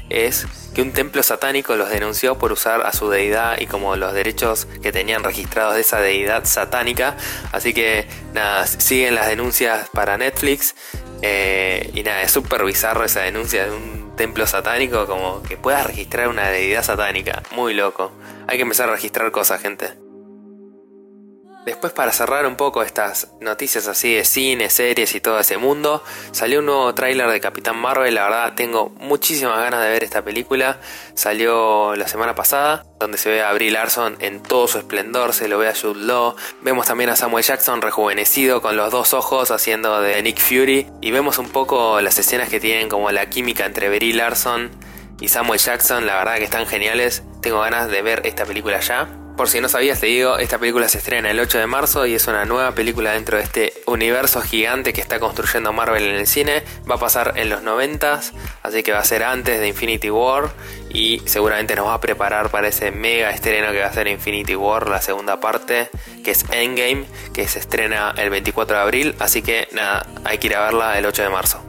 es 0.09 0.45
que 0.75 0.83
un 0.83 0.93
templo 0.93 1.23
satánico 1.23 1.75
los 1.75 1.89
denunció 1.89 2.37
por 2.37 2.51
usar 2.51 2.85
a 2.85 2.93
su 2.93 3.09
deidad 3.09 3.59
y 3.59 3.65
como 3.65 3.95
los 3.95 4.13
derechos 4.13 4.67
que 4.83 4.91
tenían 4.91 5.23
registrados 5.23 5.73
de 5.73 5.81
esa 5.81 5.99
deidad 5.99 6.45
satánica. 6.45 7.17
Así 7.51 7.73
que 7.73 8.07
nada, 8.35 8.67
siguen 8.67 9.15
las 9.15 9.27
denuncias 9.27 9.89
para 9.89 10.19
Netflix. 10.19 10.75
Eh, 11.23 11.89
y 11.95 12.03
nada, 12.03 12.21
es 12.21 12.31
súper 12.31 12.63
bizarro 12.63 13.05
esa 13.05 13.21
denuncia 13.21 13.65
de 13.65 13.71
un 13.71 14.15
templo 14.15 14.45
satánico, 14.45 15.07
como 15.07 15.41
que 15.41 15.57
puedas 15.57 15.87
registrar 15.87 16.27
una 16.27 16.47
deidad 16.49 16.83
satánica. 16.83 17.41
Muy 17.55 17.73
loco. 17.73 18.11
Hay 18.47 18.57
que 18.57 18.63
empezar 18.63 18.87
a 18.87 18.91
registrar 18.91 19.31
cosas, 19.31 19.59
gente. 19.59 20.06
Después 21.67 21.91
para 21.91 22.13
cerrar 22.13 22.45
un 22.45 22.55
poco 22.55 22.81
estas 22.81 23.27
noticias 23.41 23.89
así 23.89 24.15
de 24.15 24.23
cine, 24.23 24.69
series 24.69 25.13
y 25.15 25.19
todo 25.19 25.37
ese 25.37 25.57
mundo, 25.57 26.01
salió 26.31 26.59
un 26.59 26.67
nuevo 26.67 26.95
tráiler 26.95 27.29
de 27.29 27.41
Capitán 27.41 27.75
Marvel, 27.75 28.15
la 28.15 28.23
verdad 28.23 28.53
tengo 28.55 28.87
muchísimas 29.01 29.59
ganas 29.59 29.83
de 29.83 29.89
ver 29.89 30.01
esta 30.01 30.21
película, 30.21 30.79
salió 31.13 31.93
la 31.97 32.07
semana 32.07 32.35
pasada, 32.35 32.85
donde 33.01 33.17
se 33.17 33.29
ve 33.29 33.43
a 33.43 33.51
Brie 33.51 33.69
Larson 33.69 34.15
en 34.21 34.41
todo 34.41 34.69
su 34.69 34.77
esplendor, 34.77 35.33
se 35.33 35.49
lo 35.49 35.57
ve 35.57 35.67
a 35.67 35.75
Jude 35.75 36.05
Law, 36.05 36.37
vemos 36.61 36.85
también 36.85 37.09
a 37.09 37.17
Samuel 37.17 37.43
Jackson 37.43 37.81
rejuvenecido 37.81 38.61
con 38.61 38.77
los 38.77 38.89
dos 38.89 39.13
ojos 39.13 39.51
haciendo 39.51 39.99
de 39.99 40.23
Nick 40.23 40.39
Fury. 40.39 40.87
Y 41.01 41.11
vemos 41.11 41.37
un 41.37 41.49
poco 41.49 41.99
las 41.99 42.17
escenas 42.17 42.47
que 42.47 42.61
tienen 42.61 42.87
como 42.87 43.11
la 43.11 43.29
química 43.29 43.65
entre 43.65 43.89
Brie 43.89 44.13
Larson 44.13 44.71
y 45.19 45.27
Samuel 45.27 45.59
Jackson, 45.59 46.05
la 46.05 46.15
verdad 46.15 46.37
que 46.37 46.45
están 46.45 46.65
geniales, 46.65 47.23
tengo 47.41 47.59
ganas 47.59 47.89
de 47.89 48.01
ver 48.01 48.21
esta 48.23 48.45
película 48.45 48.79
ya. 48.79 49.09
Por 49.37 49.49
si 49.49 49.61
no 49.61 49.69
sabías, 49.69 49.99
te 49.99 50.07
digo, 50.07 50.39
esta 50.39 50.57
película 50.57 50.89
se 50.89 50.97
estrena 50.97 51.29
el 51.29 51.39
8 51.39 51.59
de 51.59 51.67
marzo 51.67 52.07
y 52.07 52.15
es 52.15 52.27
una 52.27 52.45
nueva 52.45 52.71
película 52.71 53.11
dentro 53.11 53.37
de 53.37 53.43
este 53.43 53.71
universo 53.85 54.41
gigante 54.41 54.93
que 54.93 54.99
está 54.99 55.19
construyendo 55.19 55.71
Marvel 55.71 56.05
en 56.05 56.15
el 56.15 56.25
cine. 56.25 56.63
Va 56.89 56.95
a 56.95 56.97
pasar 56.97 57.33
en 57.35 57.49
los 57.49 57.61
90, 57.61 58.19
así 58.63 58.81
que 58.81 58.93
va 58.93 58.97
a 58.97 59.05
ser 59.05 59.21
antes 59.21 59.59
de 59.59 59.67
Infinity 59.67 60.09
War 60.09 60.49
y 60.89 61.21
seguramente 61.25 61.75
nos 61.75 61.85
va 61.85 61.93
a 61.93 62.01
preparar 62.01 62.49
para 62.49 62.67
ese 62.67 62.89
mega 62.89 63.29
estreno 63.29 63.71
que 63.71 63.79
va 63.79 63.85
a 63.85 63.93
ser 63.93 64.07
Infinity 64.07 64.55
War, 64.55 64.89
la 64.89 65.01
segunda 65.01 65.39
parte, 65.39 65.91
que 66.23 66.31
es 66.31 66.43
Endgame, 66.49 67.05
que 67.31 67.47
se 67.47 67.59
estrena 67.59 68.15
el 68.17 68.31
24 68.31 68.75
de 68.75 68.81
abril. 68.81 69.15
Así 69.19 69.43
que 69.43 69.67
nada, 69.71 70.07
hay 70.23 70.39
que 70.39 70.47
ir 70.47 70.55
a 70.55 70.61
verla 70.61 70.97
el 70.97 71.05
8 71.05 71.21
de 71.21 71.29
marzo. 71.29 71.66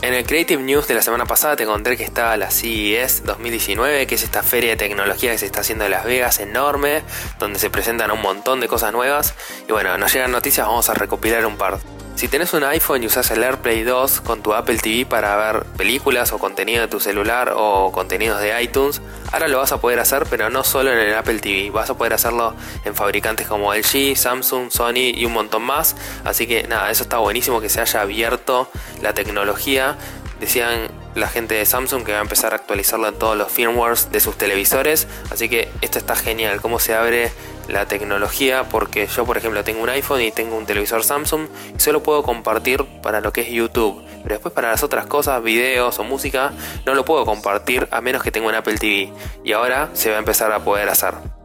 En 0.00 0.14
el 0.14 0.24
Creative 0.24 0.62
News 0.62 0.86
de 0.86 0.94
la 0.94 1.02
semana 1.02 1.26
pasada 1.26 1.56
te 1.56 1.66
conté 1.66 1.96
que 1.96 2.04
estaba 2.04 2.36
la 2.36 2.52
CES 2.52 3.24
2019, 3.24 4.06
que 4.06 4.14
es 4.14 4.22
esta 4.22 4.44
feria 4.44 4.70
de 4.70 4.76
tecnología 4.76 5.32
que 5.32 5.38
se 5.38 5.46
está 5.46 5.60
haciendo 5.60 5.86
en 5.86 5.90
Las 5.90 6.04
Vegas, 6.04 6.38
enorme, 6.38 7.02
donde 7.40 7.58
se 7.58 7.68
presentan 7.68 8.12
un 8.12 8.22
montón 8.22 8.60
de 8.60 8.68
cosas 8.68 8.92
nuevas. 8.92 9.34
Y 9.68 9.72
bueno, 9.72 9.98
nos 9.98 10.12
llegan 10.12 10.30
noticias, 10.30 10.68
vamos 10.68 10.88
a 10.88 10.94
recopilar 10.94 11.44
un 11.46 11.56
par. 11.56 11.80
Si 12.18 12.26
tenés 12.26 12.52
un 12.52 12.64
iPhone 12.64 13.04
y 13.04 13.06
usas 13.06 13.30
el 13.30 13.44
AirPlay 13.44 13.84
2 13.84 14.22
con 14.22 14.42
tu 14.42 14.52
Apple 14.52 14.78
TV 14.78 15.06
para 15.06 15.36
ver 15.36 15.62
películas 15.76 16.32
o 16.32 16.38
contenido 16.38 16.80
de 16.80 16.88
tu 16.88 16.98
celular 16.98 17.52
o 17.54 17.92
contenidos 17.92 18.40
de 18.40 18.60
iTunes, 18.60 19.00
ahora 19.30 19.46
lo 19.46 19.58
vas 19.58 19.70
a 19.70 19.80
poder 19.80 20.00
hacer, 20.00 20.26
pero 20.28 20.50
no 20.50 20.64
solo 20.64 20.90
en 20.92 20.98
el 20.98 21.14
Apple 21.14 21.38
TV, 21.38 21.70
vas 21.70 21.90
a 21.90 21.96
poder 21.96 22.14
hacerlo 22.14 22.56
en 22.84 22.96
fabricantes 22.96 23.46
como 23.46 23.72
LG, 23.72 24.16
Samsung, 24.16 24.72
Sony 24.72 25.14
y 25.14 25.26
un 25.26 25.32
montón 25.32 25.62
más. 25.62 25.94
Así 26.24 26.48
que 26.48 26.64
nada, 26.64 26.90
eso 26.90 27.04
está 27.04 27.18
buenísimo 27.18 27.60
que 27.60 27.68
se 27.68 27.80
haya 27.80 28.00
abierto 28.00 28.68
la 29.00 29.12
tecnología. 29.12 29.96
Decían 30.40 30.88
la 31.14 31.28
gente 31.28 31.54
de 31.54 31.66
Samsung 31.66 32.04
que 32.04 32.12
va 32.12 32.18
a 32.18 32.22
empezar 32.22 32.52
a 32.52 32.56
actualizarlo 32.56 33.08
en 33.08 33.18
todos 33.18 33.36
los 33.36 33.50
firmwares 33.50 34.10
de 34.10 34.20
sus 34.20 34.36
televisores. 34.36 35.06
Así 35.30 35.48
que 35.48 35.68
esto 35.80 35.98
está 35.98 36.16
genial, 36.16 36.60
cómo 36.60 36.78
se 36.78 36.94
abre 36.94 37.30
la 37.68 37.86
tecnología 37.86 38.64
porque 38.70 39.06
yo 39.06 39.26
por 39.26 39.36
ejemplo 39.36 39.62
tengo 39.62 39.82
un 39.82 39.90
iPhone 39.90 40.22
y 40.22 40.30
tengo 40.30 40.56
un 40.56 40.64
televisor 40.64 41.04
Samsung 41.04 41.48
y 41.76 41.80
solo 41.80 42.02
puedo 42.02 42.22
compartir 42.22 42.84
para 43.02 43.20
lo 43.20 43.32
que 43.32 43.42
es 43.42 43.48
YouTube. 43.48 44.02
Pero 44.22 44.34
después 44.34 44.52
para 44.52 44.70
las 44.70 44.82
otras 44.82 45.06
cosas, 45.06 45.42
videos 45.42 45.98
o 45.98 46.04
música, 46.04 46.52
no 46.84 46.94
lo 46.94 47.04
puedo 47.04 47.24
compartir 47.24 47.88
a 47.90 48.00
menos 48.00 48.22
que 48.22 48.30
tenga 48.30 48.48
un 48.48 48.54
Apple 48.54 48.76
TV. 48.78 49.12
Y 49.44 49.52
ahora 49.52 49.90
se 49.94 50.10
va 50.10 50.16
a 50.16 50.18
empezar 50.18 50.52
a 50.52 50.60
poder 50.60 50.88
hacer. 50.88 51.37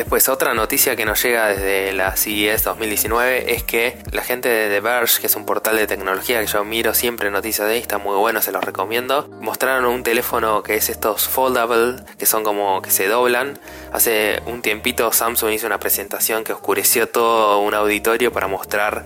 Después, 0.00 0.30
otra 0.30 0.54
noticia 0.54 0.96
que 0.96 1.04
nos 1.04 1.22
llega 1.22 1.48
desde 1.48 1.92
la 1.92 2.16
CES 2.16 2.64
2019 2.64 3.52
es 3.52 3.62
que 3.62 3.98
la 4.12 4.22
gente 4.22 4.48
de 4.48 4.70
The 4.70 4.80
Verge, 4.80 5.20
que 5.20 5.26
es 5.26 5.36
un 5.36 5.44
portal 5.44 5.76
de 5.76 5.86
tecnología 5.86 6.40
que 6.40 6.46
yo 6.46 6.64
miro 6.64 6.94
siempre 6.94 7.30
noticias 7.30 7.68
de 7.68 7.74
ahí, 7.74 7.80
está 7.80 7.98
muy 7.98 8.16
bueno, 8.16 8.40
se 8.40 8.50
los 8.50 8.64
recomiendo. 8.64 9.28
Mostraron 9.42 9.84
un 9.84 10.02
teléfono 10.02 10.62
que 10.62 10.76
es 10.76 10.88
estos 10.88 11.28
foldable, 11.28 12.02
que 12.18 12.24
son 12.24 12.44
como 12.44 12.80
que 12.80 12.90
se 12.90 13.08
doblan. 13.08 13.58
Hace 13.92 14.40
un 14.46 14.62
tiempito 14.62 15.12
Samsung 15.12 15.52
hizo 15.52 15.66
una 15.66 15.78
presentación 15.78 16.44
que 16.44 16.54
oscureció 16.54 17.06
todo 17.06 17.60
un 17.60 17.74
auditorio 17.74 18.32
para 18.32 18.46
mostrar 18.48 19.02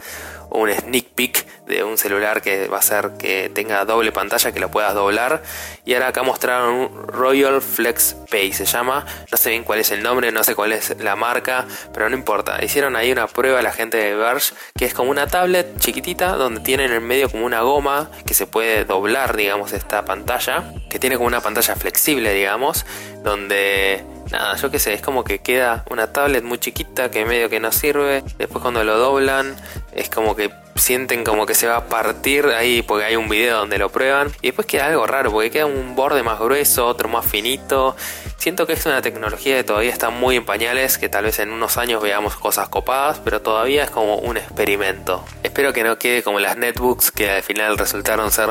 un 0.54 0.72
sneak 0.72 1.06
peek 1.14 1.46
de 1.66 1.82
un 1.82 1.98
celular 1.98 2.42
que 2.42 2.68
va 2.68 2.78
a 2.78 2.82
ser 2.82 3.12
que 3.18 3.50
tenga 3.52 3.84
doble 3.84 4.12
pantalla, 4.12 4.52
que 4.52 4.60
lo 4.60 4.70
puedas 4.70 4.94
doblar. 4.94 5.42
Y 5.84 5.94
ahora 5.94 6.08
acá 6.08 6.22
mostraron 6.22 6.74
un 6.74 7.08
Royal 7.08 7.60
Flex 7.60 8.16
Pay, 8.30 8.52
se 8.52 8.64
llama. 8.64 9.04
No 9.30 9.36
sé 9.36 9.50
bien 9.50 9.64
cuál 9.64 9.80
es 9.80 9.90
el 9.90 10.02
nombre, 10.02 10.30
no 10.30 10.44
sé 10.44 10.54
cuál 10.54 10.72
es 10.72 10.96
la 11.00 11.16
marca, 11.16 11.66
pero 11.92 12.08
no 12.08 12.16
importa. 12.16 12.64
Hicieron 12.64 12.96
ahí 12.96 13.10
una 13.10 13.26
prueba 13.26 13.62
la 13.62 13.72
gente 13.72 13.96
de 13.96 14.14
Verge, 14.14 14.54
que 14.76 14.84
es 14.84 14.94
como 14.94 15.10
una 15.10 15.26
tablet 15.26 15.78
chiquitita, 15.78 16.36
donde 16.36 16.60
tiene 16.60 16.84
en 16.84 16.92
el 16.92 17.00
medio 17.00 17.28
como 17.30 17.44
una 17.46 17.62
goma 17.62 18.10
que 18.24 18.34
se 18.34 18.46
puede 18.46 18.84
doblar, 18.84 19.36
digamos, 19.36 19.72
esta 19.72 20.04
pantalla, 20.04 20.72
que 20.88 20.98
tiene 20.98 21.16
como 21.16 21.26
una 21.26 21.40
pantalla 21.40 21.74
flexible, 21.74 22.32
digamos, 22.32 22.86
donde 23.22 24.04
nada, 24.30 24.56
yo 24.56 24.70
qué 24.70 24.78
sé, 24.78 24.94
es 24.94 25.02
como 25.02 25.24
que 25.24 25.40
queda 25.40 25.84
una 25.90 26.12
tablet 26.12 26.44
muy 26.44 26.58
chiquita 26.58 27.10
que 27.10 27.24
medio 27.24 27.48
que 27.48 27.60
no 27.60 27.72
sirve. 27.72 28.22
Después 28.38 28.62
cuando 28.62 28.84
lo 28.84 28.98
doblan, 28.98 29.56
es 29.92 30.08
como 30.08 30.34
que 30.36 30.50
sienten 30.84 31.24
como 31.24 31.46
que 31.46 31.54
se 31.54 31.66
va 31.66 31.76
a 31.76 31.86
partir 31.86 32.44
ahí 32.46 32.82
porque 32.82 33.06
hay 33.06 33.16
un 33.16 33.26
video 33.26 33.56
donde 33.56 33.78
lo 33.78 33.88
prueban. 33.90 34.30
Y 34.42 34.48
después 34.48 34.66
queda 34.66 34.86
algo 34.86 35.06
raro 35.06 35.32
porque 35.32 35.50
queda 35.50 35.64
un 35.64 35.96
borde 35.96 36.22
más 36.22 36.38
grueso, 36.38 36.86
otro 36.86 37.08
más 37.08 37.24
finito. 37.24 37.96
Siento 38.36 38.66
que 38.66 38.74
es 38.74 38.84
una 38.84 39.00
tecnología 39.00 39.56
que 39.56 39.64
todavía 39.64 39.90
está 39.90 40.10
muy 40.10 40.36
en 40.36 40.44
pañales, 40.44 40.98
que 40.98 41.08
tal 41.08 41.24
vez 41.24 41.38
en 41.38 41.52
unos 41.52 41.78
años 41.78 42.02
veamos 42.02 42.36
cosas 42.36 42.68
copadas, 42.68 43.18
pero 43.24 43.40
todavía 43.40 43.84
es 43.84 43.90
como 43.90 44.16
un 44.16 44.36
experimento. 44.36 45.24
Espero 45.42 45.72
que 45.72 45.84
no 45.84 45.98
quede 45.98 46.22
como 46.22 46.38
las 46.38 46.58
netbooks 46.58 47.10
que 47.10 47.30
al 47.30 47.42
final 47.42 47.78
resultaron 47.78 48.30
ser 48.30 48.50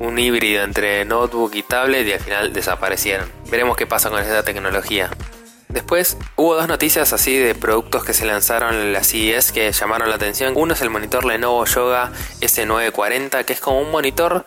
un 0.00 0.18
híbrido 0.18 0.64
entre 0.64 1.04
notebook 1.04 1.54
y 1.54 1.62
tablet 1.62 2.08
y 2.08 2.12
al 2.12 2.20
final 2.20 2.52
desaparecieron. 2.52 3.30
Veremos 3.50 3.76
qué 3.76 3.86
pasa 3.86 4.10
con 4.10 4.20
esta 4.20 4.42
tecnología. 4.42 5.10
Después 5.68 6.16
hubo 6.36 6.54
dos 6.54 6.66
noticias 6.66 7.12
así 7.12 7.36
de 7.36 7.54
productos 7.54 8.04
que 8.04 8.14
se 8.14 8.24
lanzaron 8.24 8.74
en 8.74 8.92
la 8.92 9.04
CES 9.04 9.52
que 9.52 9.70
llamaron 9.70 10.08
la 10.08 10.16
atención. 10.16 10.54
Uno 10.56 10.72
es 10.72 10.80
el 10.80 10.88
monitor 10.88 11.24
Lenovo 11.24 11.64
Yoga 11.66 12.10
S940, 12.40 13.44
que 13.44 13.52
es 13.52 13.60
como 13.60 13.80
un 13.80 13.90
monitor 13.90 14.46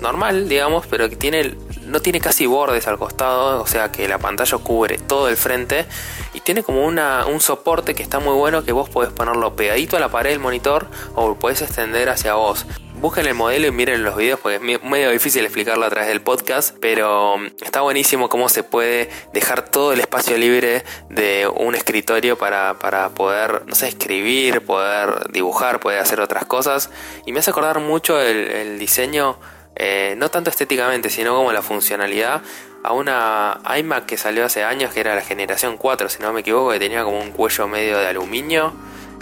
normal, 0.00 0.48
digamos, 0.48 0.86
pero 0.86 1.08
que 1.08 1.16
tiene 1.16 1.56
no 1.88 2.00
tiene 2.00 2.20
casi 2.20 2.46
bordes 2.46 2.86
al 2.86 2.98
costado, 2.98 3.62
o 3.62 3.66
sea 3.66 3.90
que 3.90 4.06
la 4.08 4.18
pantalla 4.18 4.58
cubre 4.58 4.98
todo 4.98 5.28
el 5.28 5.36
frente 5.36 5.86
y 6.34 6.40
tiene 6.40 6.62
como 6.62 6.84
una, 6.84 7.26
un 7.26 7.40
soporte 7.40 7.94
que 7.94 8.02
está 8.02 8.20
muy 8.20 8.34
bueno 8.34 8.62
que 8.62 8.72
vos 8.72 8.90
podés 8.90 9.10
ponerlo 9.10 9.56
pegadito 9.56 9.96
a 9.96 10.00
la 10.00 10.10
pared 10.10 10.30
del 10.30 10.38
monitor 10.38 10.86
o 11.14 11.28
lo 11.28 11.38
podés 11.38 11.62
extender 11.62 12.10
hacia 12.10 12.34
vos. 12.34 12.66
Busquen 13.00 13.26
el 13.26 13.34
modelo 13.34 13.68
y 13.68 13.70
miren 13.70 14.02
los 14.02 14.16
videos 14.16 14.40
porque 14.40 14.56
es 14.56 14.82
medio 14.82 15.10
difícil 15.10 15.44
explicarlo 15.44 15.86
a 15.86 15.88
través 15.88 16.08
del 16.08 16.20
podcast, 16.20 16.76
pero 16.80 17.34
um, 17.34 17.46
está 17.62 17.80
buenísimo 17.80 18.28
cómo 18.28 18.48
se 18.48 18.64
puede 18.64 19.08
dejar 19.32 19.70
todo 19.70 19.92
el 19.92 20.00
espacio 20.00 20.36
libre 20.36 20.82
de 21.08 21.46
un 21.46 21.76
escritorio 21.76 22.36
para, 22.36 22.76
poder, 23.14 23.62
no 23.66 23.76
sé, 23.76 23.86
escribir, 23.86 24.62
poder 24.62 25.30
dibujar, 25.30 25.78
poder 25.78 26.00
hacer 26.00 26.18
otras 26.18 26.44
cosas. 26.46 26.90
Y 27.24 27.30
me 27.30 27.38
hace 27.38 27.50
acordar 27.50 27.78
mucho 27.78 28.20
el, 28.20 28.80
diseño, 28.80 29.38
eh, 29.76 30.16
no 30.18 30.28
tanto 30.28 30.50
estéticamente, 30.50 31.08
sino 31.08 31.36
como 31.36 31.52
la 31.52 31.62
funcionalidad 31.62 32.42
a 32.82 32.92
una 32.94 33.60
iMac 33.78 34.06
que 34.06 34.16
salió 34.16 34.44
hace 34.44 34.64
años, 34.64 34.92
que 34.92 34.98
era 34.98 35.14
la 35.14 35.22
generación 35.22 35.76
4, 35.76 36.08
si 36.08 36.20
no 36.20 36.32
me 36.32 36.40
equivoco, 36.40 36.72
que 36.72 36.80
tenía 36.80 37.04
como 37.04 37.20
un 37.20 37.30
cuello 37.30 37.68
medio 37.68 37.96
de 37.96 38.08
aluminio 38.08 38.72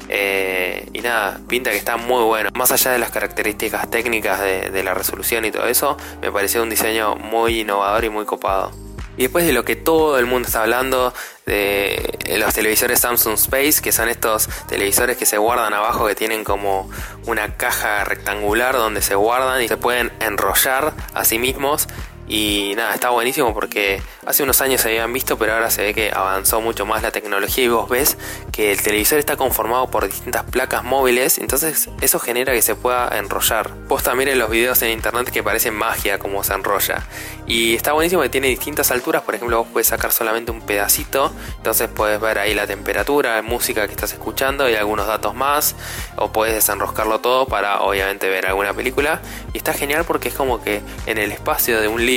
eh, 0.08 0.88
y 0.92 1.00
nada, 1.00 1.40
pinta 1.48 1.70
que 1.70 1.76
está 1.76 1.96
muy 1.96 2.22
bueno. 2.25 2.50
Más 2.54 2.70
allá 2.72 2.92
de 2.92 2.98
las 2.98 3.10
características 3.10 3.90
técnicas 3.90 4.40
de, 4.40 4.82
la 4.82 4.94
resolución 4.94 5.44
y 5.44 5.50
todo 5.50 5.66
eso, 5.66 5.96
me 6.20 6.30
pareció 6.30 6.62
un 6.62 6.70
diseño 6.70 7.16
muy 7.16 7.60
innovador 7.60 8.04
y 8.04 8.08
muy 8.08 8.25
copado. 8.25 8.72
Y 9.16 9.22
después 9.22 9.46
de 9.46 9.52
lo 9.52 9.64
que 9.64 9.76
todo 9.76 10.18
el 10.18 10.26
mundo 10.26 10.46
está 10.46 10.62
hablando 10.62 11.14
de 11.46 12.18
los 12.38 12.52
televisores 12.52 13.00
Samsung 13.00 13.34
Space, 13.34 13.80
que 13.80 13.90
son 13.90 14.10
estos 14.10 14.48
televisores 14.68 15.16
que 15.16 15.25
se 15.25 15.38
guardan 15.38 15.72
abajo, 15.72 16.06
que 16.06 16.14
tienen 16.14 16.44
como 16.44 16.90
una 17.26 17.56
caja 17.56 18.04
rectangular 18.04 18.75
donde 18.75 19.00
se 19.00 19.14
guardan 19.14 19.62
y 19.62 19.68
se 19.68 19.78
pueden 19.78 20.12
enrollar 20.20 20.92
a 21.14 21.25
sí 21.25 21.38
mismos 21.38 21.88
y 22.28 22.75
nada, 22.76 22.94
está 22.94 23.10
buenísimo 23.10 23.54
porque 23.54 24.02
hace 24.26 24.42
unos 24.42 24.61
años 24.61 24.80
se 24.80 24.88
habían 24.88 25.12
visto, 25.12 25.38
pero 25.38 25.54
ahora 25.54 25.71
se 25.71 25.83
ve 25.83 25.95
que 25.95 26.11
avanzó 26.12 26.61
mucho 26.61 26.85
más 26.85 27.02
la 27.02 27.12
tecnología 27.12 27.64
y 27.64 27.68
vos 27.68 27.88
ves 27.88 28.18
que 28.52 28.73
el 28.73 28.83
televisor 28.83 29.18
está 29.18 29.37
conformado 29.37 29.88
por 29.88 30.06
distintas 30.06 30.45
placas 30.45 30.83
móviles, 30.83 31.38
entonces 31.38 31.88
eso 32.00 32.18
genera 32.18 32.52
que 32.52 32.62
se 32.62 32.75
pueda 32.75 33.16
enrollar. 33.16 33.71
Vos 33.87 34.02
también 34.02 34.28
en 34.28 34.38
los 34.38 34.50
videos 34.50 34.83
en 34.83 34.90
internet 34.90 35.30
que 35.30 35.42
parecen 35.42 35.75
magia 35.75 36.18
como 36.18 36.42
se 36.42 36.54
enrolla. 36.54 37.06
Y 37.47 37.76
está 37.76 37.92
buenísimo 37.92 38.23
que 38.23 38.28
tiene 38.28 38.49
distintas 38.49 38.90
alturas, 38.90 39.23
por 39.23 39.37
ejemplo 39.37 39.59
vos 39.59 39.68
puedes 39.73 39.87
sacar 39.87 40.11
solamente 40.11 40.50
un 40.50 40.61
pedacito, 40.61 41.33
entonces 41.56 41.88
puedes 41.88 42.21
ver 42.21 42.38
ahí 42.38 42.54
la 42.54 42.66
temperatura, 42.66 43.37
la 43.37 43.42
música 43.42 43.87
que 43.87 43.92
estás 43.92 44.12
escuchando 44.12 44.68
y 44.68 44.75
algunos 44.75 45.06
datos 45.06 45.35
más, 45.35 45.76
o 46.16 46.33
puedes 46.33 46.54
desenroscarlo 46.54 47.21
todo 47.21 47.47
para 47.47 47.80
obviamente 47.83 48.28
ver 48.28 48.47
alguna 48.47 48.75
película. 48.75 49.21
Y 49.52 49.59
está 49.59 49.73
genial 49.73 50.04
porque 50.04 50.28
es 50.28 50.35
como 50.35 50.61
que 50.61 50.83
en 51.06 51.18
el 51.18 51.30
espacio 51.30 51.80
de 51.80 51.87
un 51.87 52.04
libro 52.04 52.16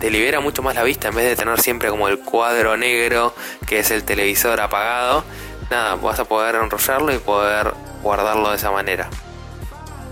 te 0.00 0.10
libera 0.10 0.40
mucho 0.40 0.62
más 0.62 0.74
la 0.74 0.82
vista 0.82 1.08
en 1.08 1.14
vez 1.14 1.24
de 1.26 1.29
tener 1.36 1.60
siempre 1.60 1.90
como 1.90 2.08
el 2.08 2.18
cuadro 2.20 2.76
negro 2.76 3.34
que 3.66 3.80
es 3.80 3.90
el 3.90 4.04
televisor 4.04 4.60
apagado. 4.60 5.24
Nada, 5.70 5.94
vas 5.96 6.18
a 6.18 6.24
poder 6.24 6.56
enrollarlo 6.56 7.14
y 7.14 7.18
poder 7.18 7.72
guardarlo 8.02 8.50
de 8.50 8.56
esa 8.56 8.70
manera. 8.70 9.08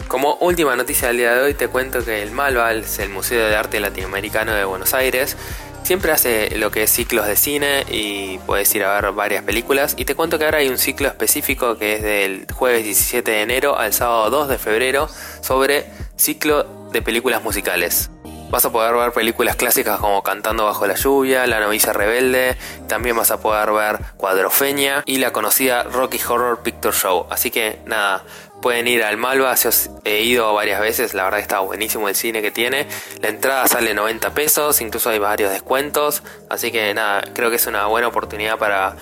Como 0.08 0.36
última 0.36 0.74
noticia 0.74 1.08
del 1.08 1.18
día 1.18 1.34
de 1.34 1.42
hoy 1.42 1.54
te 1.54 1.68
cuento 1.68 2.04
que 2.04 2.22
el 2.22 2.30
Malval, 2.30 2.84
el 2.98 3.08
Museo 3.10 3.46
de 3.46 3.54
Arte 3.54 3.78
Latinoamericano 3.78 4.54
de 4.54 4.64
Buenos 4.64 4.94
Aires, 4.94 5.36
siempre 5.82 6.12
hace 6.12 6.56
lo 6.56 6.70
que 6.70 6.84
es 6.84 6.90
ciclos 6.90 7.26
de 7.26 7.36
cine 7.36 7.84
y 7.90 8.38
puedes 8.46 8.74
ir 8.74 8.84
a 8.84 9.00
ver 9.00 9.12
varias 9.12 9.42
películas. 9.42 9.94
Y 9.98 10.04
te 10.04 10.14
cuento 10.14 10.38
que 10.38 10.44
ahora 10.44 10.58
hay 10.58 10.68
un 10.68 10.78
ciclo 10.78 11.08
específico 11.08 11.76
que 11.76 11.96
es 11.96 12.02
del 12.02 12.46
jueves 12.52 12.84
17 12.84 13.30
de 13.30 13.42
enero 13.42 13.78
al 13.78 13.92
sábado 13.92 14.30
2 14.30 14.48
de 14.48 14.58
febrero 14.58 15.08
sobre 15.42 15.86
ciclo 16.16 16.88
de 16.92 17.02
películas 17.02 17.42
musicales. 17.42 18.10
Vas 18.50 18.64
a 18.64 18.72
poder 18.72 18.94
ver 18.94 19.12
películas 19.12 19.56
clásicas 19.56 20.00
como 20.00 20.22
Cantando 20.22 20.64
bajo 20.64 20.86
la 20.86 20.94
lluvia, 20.94 21.46
La 21.46 21.60
novicia 21.60 21.92
rebelde, 21.92 22.56
también 22.88 23.14
vas 23.14 23.30
a 23.30 23.40
poder 23.40 23.72
ver 23.72 23.98
Cuadrofeña 24.16 25.02
y 25.04 25.18
la 25.18 25.32
conocida 25.32 25.82
Rocky 25.82 26.18
Horror 26.26 26.62
Picture 26.62 26.96
Show. 26.96 27.26
Así 27.28 27.50
que 27.50 27.80
nada, 27.84 28.24
pueden 28.62 28.88
ir 28.88 29.04
al 29.04 29.18
Malva, 29.18 29.52
os 29.52 29.90
he 30.04 30.22
ido 30.22 30.54
varias 30.54 30.80
veces, 30.80 31.12
la 31.12 31.24
verdad 31.24 31.40
está 31.40 31.60
buenísimo 31.60 32.08
el 32.08 32.14
cine 32.14 32.40
que 32.40 32.50
tiene. 32.50 32.86
La 33.20 33.28
entrada 33.28 33.66
sale 33.68 33.92
90 33.92 34.30
pesos, 34.30 34.80
incluso 34.80 35.10
hay 35.10 35.18
varios 35.18 35.50
descuentos, 35.50 36.22
así 36.48 36.72
que 36.72 36.94
nada, 36.94 37.22
creo 37.34 37.50
que 37.50 37.56
es 37.56 37.66
una 37.66 37.86
buena 37.86 38.08
oportunidad 38.08 38.58
para 38.58 38.96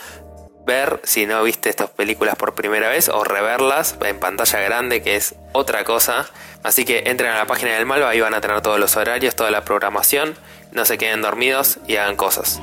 ver 0.66 1.00
si 1.04 1.24
no 1.24 1.42
viste 1.44 1.70
estas 1.70 1.88
películas 1.88 2.36
por 2.36 2.54
primera 2.54 2.88
vez 2.88 3.08
o 3.08 3.24
reverlas 3.24 3.96
en 4.04 4.18
pantalla 4.18 4.60
grande, 4.60 5.02
que 5.02 5.16
es 5.16 5.34
otra 5.52 5.84
cosa. 5.84 6.26
Así 6.62 6.84
que 6.84 7.04
entren 7.06 7.30
a 7.30 7.38
la 7.38 7.46
página 7.46 7.72
del 7.74 7.86
Malva, 7.86 8.10
ahí 8.10 8.20
van 8.20 8.34
a 8.34 8.40
tener 8.40 8.60
todos 8.60 8.78
los 8.78 8.96
horarios, 8.96 9.36
toda 9.36 9.50
la 9.50 9.64
programación. 9.64 10.34
No 10.72 10.84
se 10.84 10.98
queden 10.98 11.22
dormidos 11.22 11.78
y 11.86 11.96
hagan 11.96 12.16
cosas. 12.16 12.60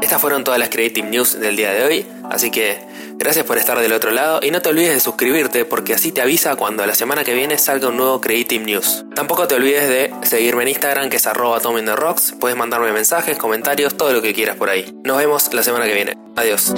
Estas 0.00 0.20
fueron 0.20 0.44
todas 0.44 0.58
las 0.58 0.70
Creative 0.70 1.08
News 1.08 1.38
del 1.38 1.56
día 1.56 1.72
de 1.72 1.84
hoy, 1.84 2.06
así 2.30 2.50
que 2.50 2.78
gracias 3.16 3.44
por 3.44 3.58
estar 3.58 3.78
del 3.78 3.92
otro 3.92 4.10
lado 4.10 4.40
y 4.42 4.50
no 4.50 4.62
te 4.62 4.70
olvides 4.70 4.94
de 4.94 5.00
suscribirte 5.00 5.64
porque 5.64 5.94
así 5.94 6.10
te 6.10 6.22
avisa 6.22 6.56
cuando 6.56 6.86
la 6.86 6.94
semana 6.94 7.22
que 7.22 7.34
viene 7.34 7.58
salga 7.58 7.88
un 7.88 7.96
nuevo 7.96 8.20
Creative 8.20 8.64
News. 8.64 9.04
Tampoco 9.14 9.46
te 9.46 9.56
olvides 9.56 9.88
de 9.88 10.12
seguirme 10.22 10.62
en 10.62 10.70
Instagram 10.70 11.10
que 11.10 11.16
es 11.16 11.26
arroba 11.26 11.60
Rocks, 11.60 12.34
puedes 12.40 12.56
mandarme 12.56 12.92
mensajes, 12.92 13.36
comentarios, 13.36 13.96
todo 13.96 14.12
lo 14.12 14.22
que 14.22 14.32
quieras 14.32 14.56
por 14.56 14.70
ahí. 14.70 14.94
Nos 15.04 15.18
vemos 15.18 15.52
la 15.52 15.62
semana 15.62 15.84
que 15.84 15.94
viene. 15.94 16.16
Adiós. 16.36 16.72